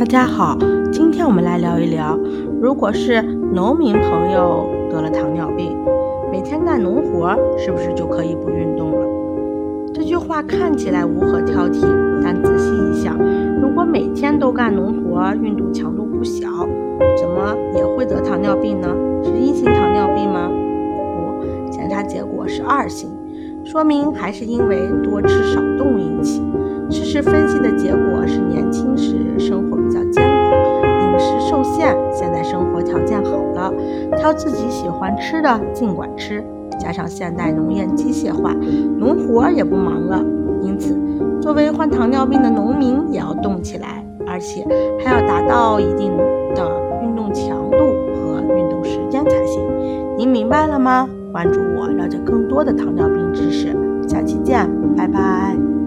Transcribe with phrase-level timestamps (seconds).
[0.00, 0.56] 大家好，
[0.90, 2.18] 今天我们来聊一聊，
[2.58, 5.76] 如果是农民朋友得了糖尿病，
[6.32, 9.06] 每天干农活是不是就可以不运动了？
[9.92, 11.86] 这句话看起来无可挑剔，
[12.24, 13.14] 但仔细一想，
[13.60, 16.48] 如果每天都干农活，运动强度不小，
[17.20, 18.88] 怎么也会得糖尿病呢？
[19.22, 20.50] 是一型糖尿病吗？
[21.14, 23.10] 不，检查结果是二型，
[23.66, 26.42] 说明还是因为多吃少动引起。
[26.90, 33.72] 事实分析的结果是，年轻时生活比较艰苦，饮食受限，现在生活条件好了，
[34.16, 36.44] 挑自己喜欢吃的尽管吃。
[36.78, 38.54] 加上现代农业机械化，
[38.98, 40.24] 农活也不忙了，
[40.62, 40.98] 因此，
[41.40, 44.66] 作为患糖尿病的农民也要动起来，而且
[44.98, 46.10] 还要达到一定
[46.54, 46.70] 的
[47.02, 47.76] 运动强度
[48.14, 49.62] 和运动时间才行。
[50.16, 51.08] 您明白了吗？
[51.32, 53.76] 关注我，了解更多的糖尿病知识。
[54.08, 55.79] 下期见，拜拜。